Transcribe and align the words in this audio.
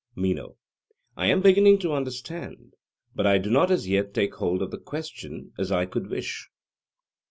MENO: 0.15 0.57
I 1.15 1.27
am 1.27 1.41
beginning 1.43 1.77
to 1.81 1.93
understand; 1.93 2.73
but 3.13 3.27
I 3.27 3.37
do 3.37 3.51
not 3.51 3.69
as 3.69 3.87
yet 3.87 4.15
take 4.15 4.33
hold 4.33 4.63
of 4.63 4.71
the 4.71 4.79
question 4.79 5.53
as 5.59 5.71
I 5.71 5.85
could 5.85 6.07
wish. 6.09 6.49